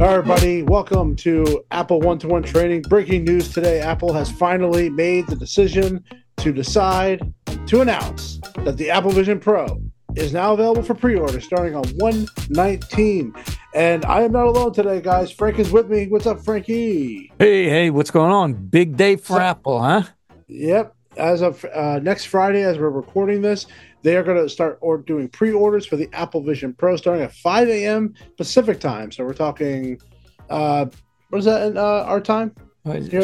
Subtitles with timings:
[0.00, 0.62] Everybody.
[0.62, 2.82] Welcome to Apple One to One Training.
[2.82, 6.04] Breaking news today Apple has finally made the decision
[6.36, 7.34] to decide
[7.66, 9.82] to announce that the Apple Vision Pro
[10.14, 13.34] is now available for pre order starting on 119.
[13.74, 15.32] And I am not alone today, guys.
[15.32, 16.06] Frank is with me.
[16.06, 17.32] What's up, Frankie?
[17.40, 18.54] Hey, hey, what's going on?
[18.54, 20.04] Big day for Apple, huh?
[20.46, 20.94] Yep.
[21.18, 23.66] As of uh, next Friday, as we're recording this,
[24.02, 27.34] they are going to start or doing pre-orders for the Apple Vision Pro starting at
[27.34, 28.14] 5 a.m.
[28.36, 29.10] Pacific time.
[29.10, 30.00] So we're talking,
[30.48, 30.86] uh,
[31.30, 32.54] what is that in uh, our time?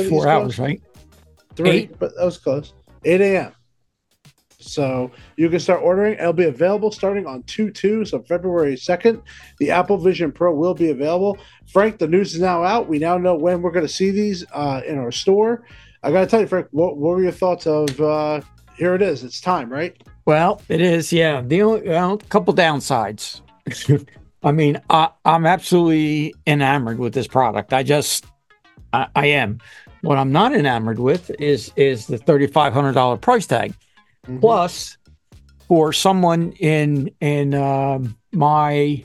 [0.08, 0.82] four hours, right?
[1.54, 1.98] Three, Eight?
[1.98, 2.74] but that was close.
[3.04, 3.52] 8 a.m.
[4.58, 6.14] So you can start ordering.
[6.14, 9.22] It'll be available starting on 2 2, so February 2nd.
[9.58, 11.38] The Apple Vision Pro will be available.
[11.66, 12.88] Frank, the news is now out.
[12.88, 15.64] We now know when we're going to see these uh, in our store.
[16.04, 18.42] I got to tell you, Frank, what, what, were your thoughts of uh,
[18.76, 19.24] here it is?
[19.24, 19.96] It's time, right?
[20.26, 21.40] Well, it is, yeah.
[21.40, 23.40] The only well, couple downsides.
[24.42, 27.72] I mean, I, am absolutely enamored with this product.
[27.72, 28.26] I just,
[28.92, 29.60] I, I, am.
[30.02, 33.72] What I'm not enamored with is is the thirty five hundred dollar price tag.
[34.26, 34.40] Mm-hmm.
[34.40, 34.98] Plus,
[35.66, 39.02] for someone in in um, my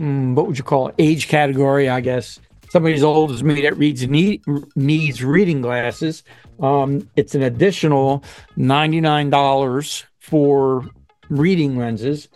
[0.00, 2.40] mm, what would you call it age category, I guess
[2.76, 4.42] somebody as old as me that reads need,
[4.76, 6.22] needs reading glasses.
[6.60, 8.22] Um, it's an additional
[8.54, 10.84] ninety nine dollars for
[11.30, 12.28] reading lenses.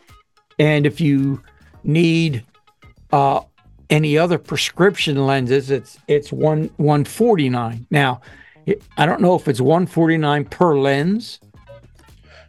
[0.58, 1.42] And if you
[1.84, 2.42] need
[3.12, 3.42] uh,
[3.90, 7.86] any other prescription lenses, it's it's one one forty nine.
[7.90, 8.22] Now,
[8.96, 11.38] I don't know if it's one forty nine per lens.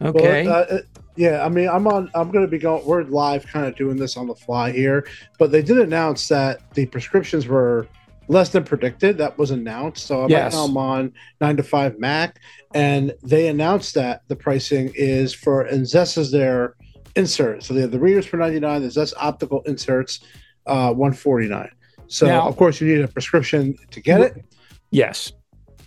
[0.00, 0.46] Okay.
[0.46, 0.78] Well, uh,
[1.16, 2.10] yeah, I mean, I'm on.
[2.14, 2.84] I'm going to be going.
[2.86, 5.06] We're live, kind of doing this on the fly here,
[5.38, 7.86] but they did announce that the prescriptions were
[8.28, 9.18] less than predicted.
[9.18, 10.06] That was announced.
[10.06, 10.54] So yes.
[10.54, 12.40] right now I'm on nine to five Mac,
[12.74, 16.76] and they announced that the pricing is for and Zeiss is their
[17.14, 17.62] insert.
[17.62, 20.20] So they have the readers for 99, the Zeiss optical inserts,
[20.66, 21.70] uh, 149.
[22.06, 24.44] So now, of course you need a prescription to get it.
[24.90, 25.32] Yes.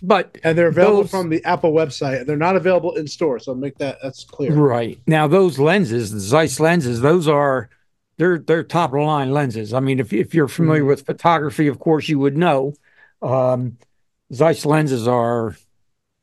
[0.02, 2.26] But and they're available those, from the Apple website.
[2.26, 4.52] They're not available in store, so make that that's clear.
[4.52, 7.68] Right now, those lenses, the Zeiss lenses, those are
[8.16, 9.72] they're they're top of the line lenses.
[9.72, 10.88] I mean, if if you're familiar mm-hmm.
[10.88, 12.74] with photography, of course you would know.
[13.22, 13.78] Um,
[14.32, 15.56] Zeiss lenses are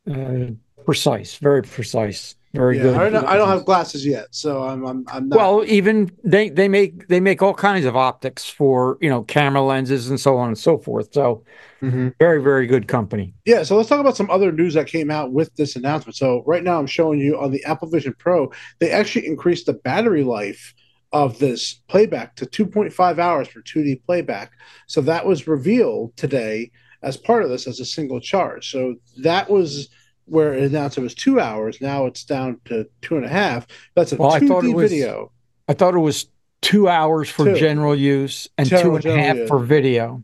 [0.09, 0.47] uh,
[0.85, 2.95] precise, very precise, very yeah, good.
[2.95, 5.37] I don't, I don't, have glasses yet, so I'm I'm, I'm not.
[5.37, 9.61] Well, even they they make they make all kinds of optics for you know camera
[9.63, 11.11] lenses and so on and so forth.
[11.13, 11.43] So
[11.81, 12.09] mm-hmm.
[12.19, 13.33] very very good company.
[13.45, 16.15] Yeah, so let's talk about some other news that came out with this announcement.
[16.15, 19.73] So right now I'm showing you on the Apple Vision Pro, they actually increased the
[19.73, 20.75] battery life
[21.11, 24.51] of this playback to 2.5 hours for 2D playback.
[24.87, 26.71] So that was revealed today
[27.03, 28.71] as part of this as a single charge.
[28.71, 29.89] So that was
[30.25, 31.79] where it announced it was two hours.
[31.81, 33.67] Now it's down to two and a half.
[33.95, 35.31] That's a well, 2D I thought it was, video.
[35.67, 36.27] I thought it was
[36.61, 37.55] two hours for two.
[37.55, 39.47] general use and general, two and a half use.
[39.47, 40.23] for video.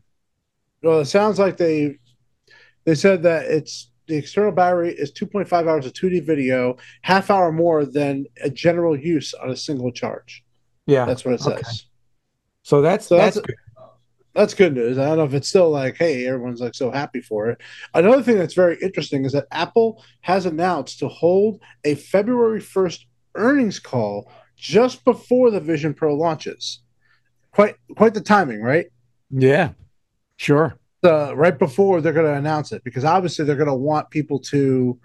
[0.82, 1.98] Well, it sounds like they
[2.86, 7.52] they said that it's the external battery is 2.5 hours of 2D video, half hour
[7.52, 10.44] more than a general use on a single charge.
[10.88, 11.54] Yeah, that's what it says.
[11.54, 11.72] Okay.
[12.64, 13.56] So that's so that's, that's good.
[14.36, 14.98] That's good news.
[14.98, 17.62] I don't know if it's still like, hey, everyone's like so happy for it.
[17.94, 23.06] Another thing that's very interesting is that Apple has announced to hold a February 1st
[23.36, 26.82] earnings call just before the Vision Pro launches.
[27.52, 28.88] Quite quite the timing, right?
[29.32, 29.72] Yeah.
[30.38, 30.78] Sure.
[31.02, 34.40] The right before they're going to announce it because obviously they're going to want people
[34.40, 35.00] to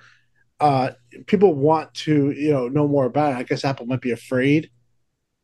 [0.60, 0.90] uh
[1.26, 3.36] people want to, you know, know more about it.
[3.36, 4.70] I guess Apple might be afraid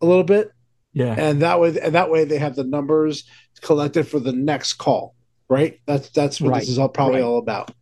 [0.00, 0.50] a little bit.
[0.93, 1.15] Yeah.
[1.17, 3.25] And that way and that way they have the numbers
[3.61, 5.15] collected for the next call,
[5.49, 5.81] right?
[5.87, 6.61] That's that's what right.
[6.61, 7.27] this is all probably right.
[7.27, 7.73] all about.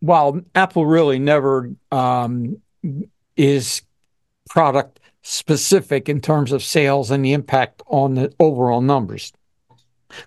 [0.00, 2.60] Well, Apple really never um,
[3.36, 3.82] is
[4.50, 9.32] product specific in terms of sales and the impact on the overall numbers.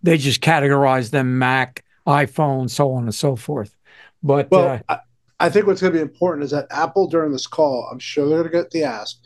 [0.02, 3.76] They just categorize them Mac, iPhone, so on and so forth.
[4.24, 5.00] But well, uh, I,
[5.46, 8.28] I think what's going to be important is that Apple during this call, I'm sure
[8.28, 9.18] they're going to get the ask.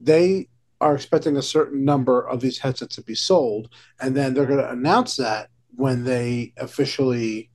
[0.00, 0.48] They
[0.84, 3.70] are expecting a certain number of these headsets to be sold,
[4.00, 7.50] and then they're going to announce that when they officially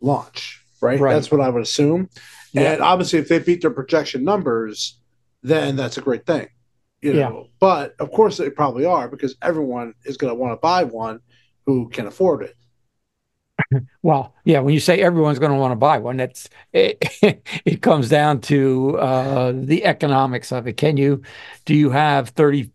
[0.00, 0.64] launch.
[0.80, 0.98] Right?
[0.98, 1.12] right.
[1.12, 2.08] That's what I would assume.
[2.52, 2.72] Yeah.
[2.72, 4.98] And obviously, if they beat their projection numbers,
[5.42, 6.48] then that's a great thing.
[7.02, 7.50] You know, yeah.
[7.60, 11.20] but of course they probably are because everyone is going to want to buy one
[11.66, 12.56] who can afford it.
[14.02, 16.98] Well, yeah, when you say everyone's going to want to buy one, that's it,
[17.64, 20.76] it comes down to uh, the economics of it.
[20.76, 21.22] Can you
[21.64, 22.70] do you have thirty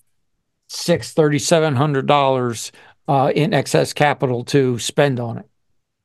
[0.70, 2.72] six, thirty seven hundred dollars
[3.08, 5.50] uh, in excess capital to spend on it?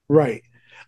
[0.08, 0.42] Right.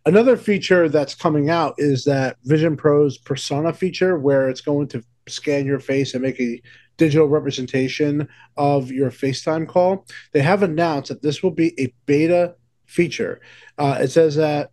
[0.06, 5.02] Another feature that's coming out is that Vision Pro's Persona feature, where it's going to
[5.28, 6.62] scan your face and make a
[6.96, 10.06] digital representation of your FaceTime call.
[10.32, 12.54] They have announced that this will be a beta
[12.88, 13.40] feature.
[13.78, 14.72] Uh, it says that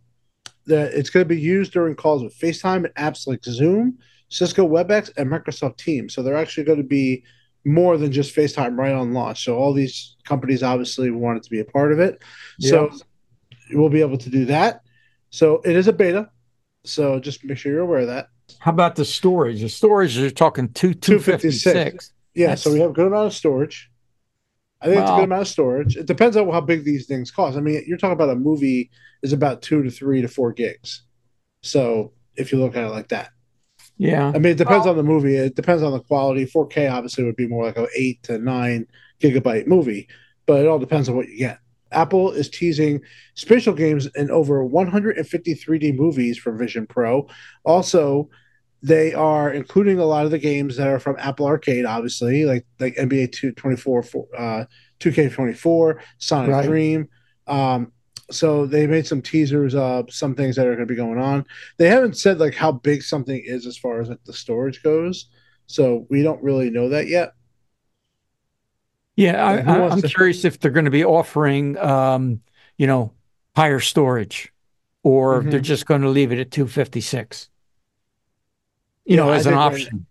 [0.66, 3.98] that it's going to be used during calls with FaceTime and apps like Zoom,
[4.30, 6.12] Cisco WebEx, and Microsoft Teams.
[6.12, 7.22] So they're actually going to be
[7.64, 9.44] more than just FaceTime right on launch.
[9.44, 12.20] So all these companies obviously wanted to be a part of it.
[12.58, 12.90] So
[13.72, 14.82] we'll be able to do that.
[15.30, 16.30] So it is a beta.
[16.84, 18.28] So just make sure you're aware of that.
[18.58, 19.60] How about the storage?
[19.60, 22.12] The storage, you're talking two two fifty six.
[22.34, 23.90] Yeah, so we have a good amount of storage.
[24.80, 25.96] I think it's a good amount of storage.
[25.96, 27.56] It depends on how big these things cost.
[27.56, 28.90] I mean, you're talking about a movie
[29.22, 31.02] is about two to three to four gigs.
[31.62, 33.30] So if you look at it like that,
[33.96, 34.28] Yeah.
[34.28, 34.90] I mean, it depends oh.
[34.90, 35.36] on the movie.
[35.36, 36.44] It depends on the quality.
[36.44, 38.86] 4K obviously would be more like a eight to nine
[39.20, 40.08] gigabyte movie,
[40.44, 41.58] but it all depends on what you get.
[41.92, 43.00] Apple is teasing
[43.34, 47.26] spatial games in over 150 3D movies for Vision Pro.
[47.64, 48.28] Also,
[48.82, 52.66] they are including a lot of the games that are from Apple Arcade, obviously, like
[52.78, 54.04] like NBA 224,
[54.36, 54.64] uh,
[55.00, 56.66] 2K24, Sonic Right.
[56.66, 57.08] Dream.
[57.46, 57.92] Um,
[58.30, 61.44] so they made some teasers of some things that are going to be going on.
[61.78, 65.28] They haven't said like how big something is as far as like the storage goes,
[65.66, 67.32] so we don't really know that yet.
[69.16, 72.42] Yeah, I, I, I'm to- curious if they're going to be offering, um,
[72.76, 73.14] you know,
[73.54, 74.52] higher storage,
[75.02, 77.48] or if they're just going to leave it at 256.
[79.06, 80.06] You know, Yeah, I as an option.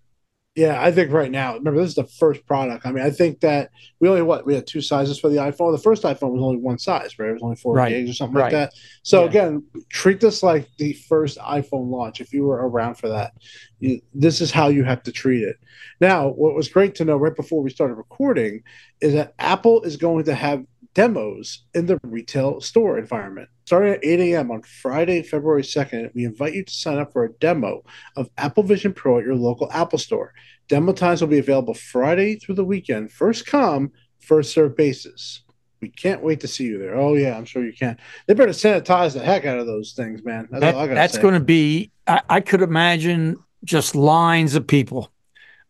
[0.55, 2.85] Yeah, I think right now, remember this is the first product.
[2.85, 5.75] I mean, I think that we only what we had two sizes for the iPhone.
[5.75, 7.29] The first iPhone was only one size, right?
[7.29, 7.89] It was only four Right.
[7.89, 8.43] gigs or something Right.
[8.43, 8.73] like that.
[9.03, 9.29] So Yeah.
[9.29, 12.21] again, treat this like the first iPhone launch.
[12.21, 13.33] If you were around for that,
[13.81, 15.57] you, this is how you have to treat it.
[15.99, 18.63] Now, what was great to know right before we started recording
[19.01, 20.63] is that Apple is going to have
[20.95, 23.49] demos in the retail store environment.
[23.65, 24.49] Starting at 8 a.m.
[24.49, 27.83] on Friday, February 2nd, we invite you to sign up for a demo
[28.15, 30.33] of Apple Vision Pro at your local Apple store.
[30.67, 33.11] Demo times will be available Friday through the weekend.
[33.11, 35.43] First come, first serve basis.
[35.81, 36.95] We can't wait to see you there.
[36.95, 37.97] Oh yeah, I'm sure you can.
[38.25, 40.47] They better sanitize the heck out of those things, man.
[40.49, 44.65] That's all I That, that's going to be, I, I could imagine just lines of
[44.65, 45.11] people.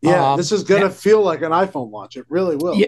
[0.01, 0.89] yeah, um, this is gonna yeah.
[0.89, 2.16] feel like an iPhone launch.
[2.16, 2.75] It really will.
[2.75, 2.88] Yeah.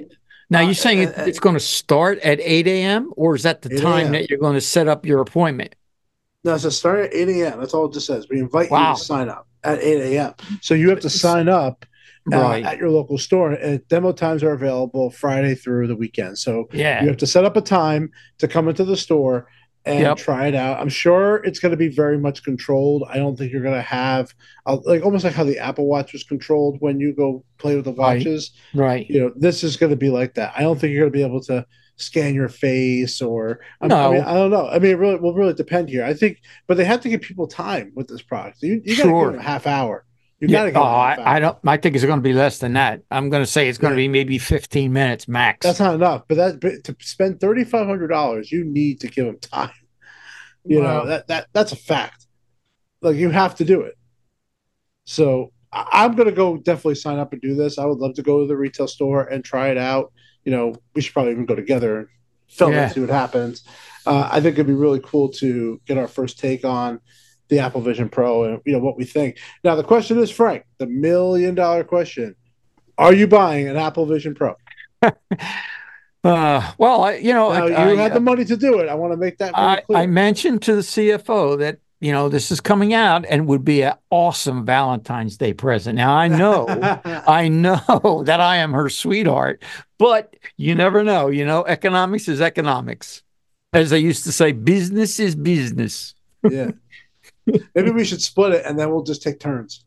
[0.50, 3.44] Now, Uh, you're saying uh, uh, it's going to start at 8 a.m., or is
[3.44, 5.76] that the time that you're going to set up your appointment?
[6.44, 7.60] No, it says starting at 8 a.m.
[7.60, 8.28] That's all it just says.
[8.30, 8.92] We invite Wow.
[8.92, 10.34] you to sign up at 8 a.m.
[10.62, 11.86] So you have to sign up
[12.32, 12.66] uh, Right.
[12.66, 13.52] at your local store.
[13.52, 16.38] And demo times are available Friday through the weekend.
[16.38, 17.02] So Yeah.
[17.02, 19.48] You have to set up a time to come into the store
[19.88, 20.18] and Yep.
[20.18, 20.80] try it out.
[20.80, 23.04] I'm sure it's going to be very much controlled.
[23.10, 24.34] I don't think you're going to have
[24.66, 27.86] uh, like almost like how the Apple Watch was controlled when you go play with
[27.86, 28.52] the watches.
[28.74, 29.10] Right.
[29.10, 30.54] You know, this is going to be like that.
[30.56, 31.66] I don't think you're going to be able to
[32.00, 34.12] scan your face or I, I No.
[34.14, 34.68] mean I don't know.
[34.68, 36.04] I mean it really will really depend here.
[36.06, 38.62] I think, but they have to give people time with this product.
[38.62, 39.24] You, you got to Sure.
[39.26, 40.06] give them a half hour.
[40.40, 40.60] You Yeah.
[40.60, 41.26] got to give Oh, them a half hour.
[41.28, 41.58] I, I don't.
[41.66, 43.02] I think it's going to be less than that.
[43.10, 45.66] I'm going to say it's going to be maybe 15 minutes max.
[45.66, 46.24] That's not enough.
[46.28, 49.72] But that but to spend thirty five hundred dollars, you need to give them time.
[50.70, 51.04] You Wow.
[51.04, 52.28] know that that that's a fact.
[53.02, 53.94] Like you have to do it.
[55.06, 57.78] So I- I'm gonna go definitely sign up and do this.
[57.78, 60.12] I would love to go to the retail store and try it out.
[60.44, 62.08] You know, we should probably even go together and
[62.50, 62.84] film it Yeah.
[62.84, 63.64] and see what happens.
[64.06, 67.00] Uh, I think it'd be really cool to get our first take on
[67.50, 69.38] the Apple Vision Pro and you know what we think.
[69.64, 72.36] Now the question is, Frank, the million dollar question:
[72.98, 74.56] Are you buying an Apple Vision Pro?
[76.24, 78.90] Uh, well, I, you know, Now, I, you I- had the money to do it.
[78.90, 79.98] I want to make that very I, clear.
[80.00, 83.84] I mentioned to the CFO that you know this is coming out and would be
[83.84, 85.96] an awesome Valentine's Day present.
[85.96, 86.66] Now I know,
[87.28, 89.64] I know that I am her sweetheart,
[89.98, 91.28] but you never know.
[91.30, 93.24] You know, economics is economics,
[93.72, 94.52] as they used to say.
[94.52, 96.14] Business is business.
[96.50, 96.72] yeah.
[97.76, 99.86] Maybe we should split it and then we'll just take turns.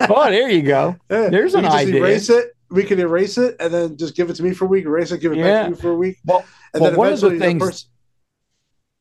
[0.00, 0.96] Oh, there you go.
[1.10, 1.96] Yeah, There's we an idea.
[1.96, 2.56] Erase it.
[2.70, 4.84] We can erase it and then just give it to me for a week.
[4.86, 6.18] Erase it, give it back to you for a week.
[6.24, 7.88] Well, and well, then one of the the things- person-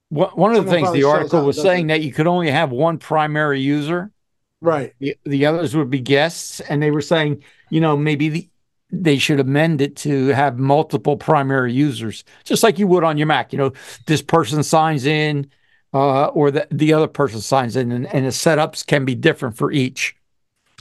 [0.10, 1.94] One one of the things the article was saying it?
[1.94, 4.12] that you could only have one primary user.
[4.60, 4.94] right.
[5.00, 8.50] The, the others would be guests, and they were saying, you know, maybe the,
[8.92, 13.28] they should amend it to have multiple primary users, just like you would on your
[13.28, 13.54] Mac.
[13.54, 13.72] You know,
[14.06, 15.50] this person signs in,
[15.94, 19.58] uh, or the the other person signs in, and, and the setups can be different
[19.58, 20.16] for each.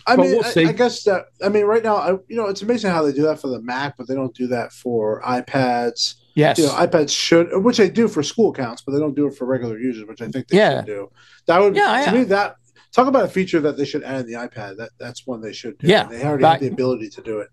[0.06, 0.70] I But mean, we'll I.
[0.70, 1.26] I guess that.
[1.44, 3.60] I mean, right now, I, you know, it's amazing how they do that for the
[3.60, 6.14] Mac, but they don't do that for iPads.
[6.34, 9.26] Yes, You know, iPads should, which they do for school accounts, but they don't do
[9.26, 10.78] it for regular users, which I think they Yeah.
[10.78, 11.10] should do.
[11.46, 12.18] That would, Yeah, to yeah.
[12.18, 12.56] me, that
[12.92, 14.76] talk about a feature that they should add in the iPad.
[14.78, 15.88] That that's one they should do.
[15.88, 17.48] Yeah, they already but- have the ability to do it.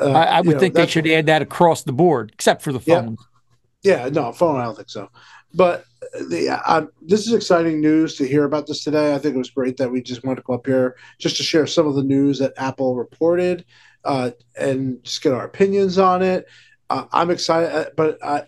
[0.00, 2.62] Uh, I, I you would know, think they should add that across the board, except
[2.62, 3.02] for the Yeah.
[3.02, 3.10] phone.
[3.10, 3.16] Yeah,
[4.12, 4.60] no, phone.
[4.60, 5.08] I don't think so.
[5.54, 5.84] But
[6.28, 9.14] the uh, this is exciting news to hear about this today.
[9.14, 11.42] I think it was great that we just wanted to go up here just to
[11.42, 13.64] share some of the news that Apple reported
[14.04, 16.46] uh, and just get our opinions on it.
[16.90, 18.44] Uh, I'm excited, uh, but I,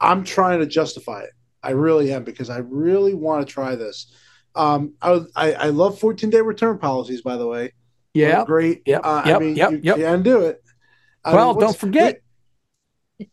[0.00, 1.30] I'm trying to justify it.
[1.62, 4.14] I really am because I really want to try this.
[4.54, 7.72] Um, I, I, I love 14 day return policies, by the way.
[8.12, 8.82] Yeah, great.
[8.86, 9.96] Yep, uh, yep, I mean, yep, you yep.
[9.96, 10.62] can do it.
[11.24, 12.20] I well, mean, don't forget.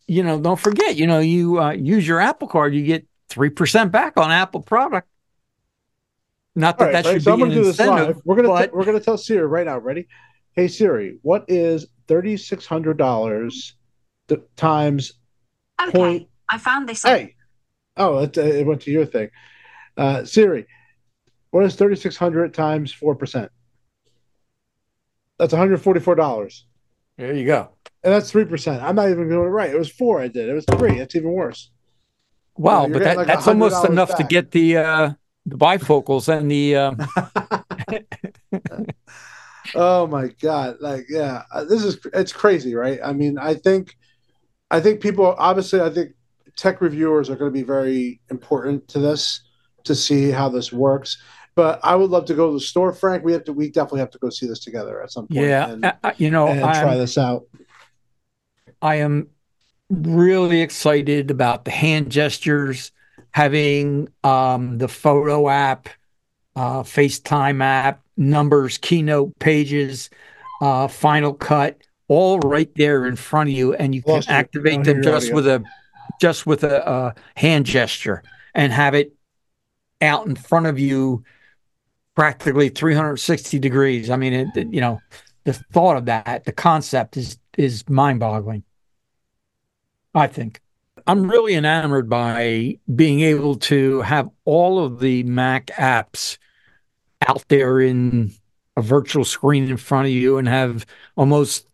[0.08, 0.96] You know, don't forget.
[0.96, 4.62] You know, you uh, use your Apple Card, you get three percent back on Apple
[4.62, 5.08] product.
[6.56, 8.08] Not that All right, that Frank, should so I'm be an gonna do this incentive.
[8.18, 8.22] live.
[8.26, 9.78] We're gonna but- t- we're gonna tell Siri right now.
[9.80, 10.08] Ready?
[10.54, 13.76] Hey Siri, what is thirty six hundred dollars
[14.56, 15.14] times
[15.82, 16.28] Okay, point?
[16.50, 17.04] I found this.
[17.04, 17.36] Hey,
[17.98, 19.30] oh, it, uh, it went to your thing.
[19.98, 20.68] Uh, Siri,
[21.52, 23.50] what is thirty six hundred times four percent?
[25.40, 26.66] That's one hundred forty four dollars,
[27.18, 27.70] there you go.
[28.04, 28.82] And that's three percent.
[28.84, 29.70] I'm not even doing it right.
[29.70, 30.22] It was four.
[30.22, 30.50] I did.
[30.50, 30.98] It was three.
[30.98, 31.70] That's even worse.
[32.58, 35.12] Wow, but that, like that's almost $100 enough to get the uh,
[35.46, 36.76] the bifocals and the.
[36.76, 36.98] Um,
[39.76, 43.96] oh my god like yeah uh, this is it's crazy right i mean i think
[44.70, 46.12] i think people obviously i think
[46.58, 49.42] tech reviewers are going to be very important to this
[49.84, 51.22] to see how this works
[51.56, 54.00] but i would love to go to the store frank we have to we definitely
[54.00, 56.64] have to go see this together at some point yeah, and, I- you know, and
[56.64, 57.44] I'm- try this out
[58.82, 59.28] I am
[59.90, 62.92] really excited about the hand gestures,
[63.32, 65.90] having um, the photo app,
[66.56, 70.10] uh, FaceTime app, numbers, keynote pages,
[70.62, 74.30] uh, Final Cut, all right there in front of you, and you can Lost.
[74.30, 75.36] Activate them just audio.
[75.36, 75.64] with a
[76.20, 78.22] just with a, uh hand gesture
[78.54, 79.14] and have it
[80.02, 81.24] out in front of you,
[82.16, 84.10] practically 360 degrees.
[84.10, 85.00] I mean, it, it- you know,
[85.46, 88.64] the thought of that, the concept is is mind-boggling.
[90.14, 90.60] I think.
[91.08, 96.38] I'm really enamored by being able to have all of the Mac apps
[97.28, 98.32] out there in
[98.78, 101.66] a virtual screen in front of you and have almost,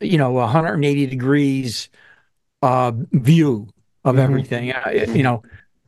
[0.00, 1.88] you know, 180 degrees
[2.62, 3.68] uh, view
[4.04, 4.20] of Mhm.
[4.20, 4.72] everything.
[4.72, 5.42] Uh, you know,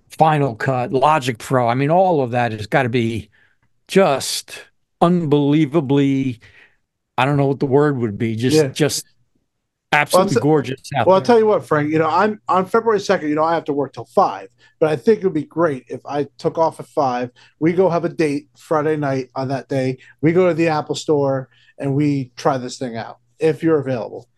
[0.09, 1.69] Final Cut, Logic Pro.
[1.69, 3.31] I mean, all of that has got to be
[3.89, 4.59] just
[5.01, 6.41] unbelievably.
[7.19, 8.37] I don't know what the word would be.
[8.37, 8.69] Just, Yeah.
[8.69, 9.05] just
[9.93, 10.81] absolutely Well, gorgeous.
[11.07, 13.55] Well i'll tell you what frank you know i'm on february 2nd you know i
[13.55, 14.49] have to work till 5
[14.81, 17.89] but i think it would be great if i took off at 5 we go
[17.89, 21.95] have a date friday night on that day we go to the apple store and
[21.95, 24.29] we try this thing out if you're available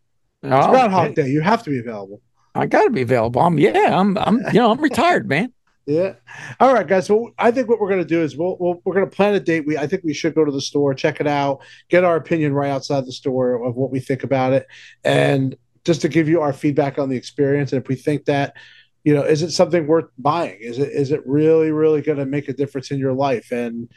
[0.42, 1.22] it's Oh, groundhog okay.
[1.22, 2.20] day you have to be available
[2.56, 3.40] I got to be available.
[3.42, 3.98] I'm yeah.
[3.98, 5.52] I'm I'm you know I'm retired, man.
[5.86, 6.14] Yeah.
[6.60, 7.06] All right, guys.
[7.06, 9.34] So I think what we're going to do is we'll, we'll we're going to plan
[9.34, 9.66] a date.
[9.66, 11.60] We I think we should go to the store, check it out,
[11.90, 14.66] get our opinion right outside the store of what we think about it,
[15.04, 17.72] and just to give you our feedback on the experience.
[17.72, 18.56] And if we think that,
[19.04, 20.58] you know, is it something worth buying?
[20.58, 23.52] Is it is it really really going to make a difference in your life?
[23.52, 23.90] And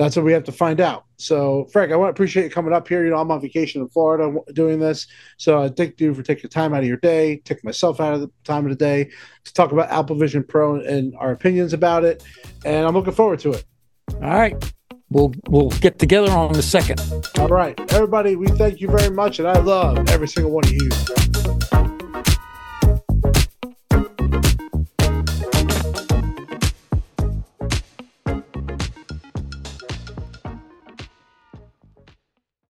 [0.00, 1.04] that's what we have to find out.
[1.18, 3.04] So, Frank, I want to appreciate you coming up here.
[3.04, 6.48] You know, I'm on vacation in Florida doing this, so I thank you for taking
[6.48, 9.10] time out of your day, taking myself out of the time of the day
[9.44, 12.24] to talk about Apple Vision Pro and our opinions about it.
[12.64, 13.64] And I'm looking forward to it.
[14.14, 14.72] All right,
[15.10, 17.02] we'll we'll get together on the second.
[17.38, 20.72] All right, everybody, we thank you very much, and I love every single one of
[20.72, 21.79] you.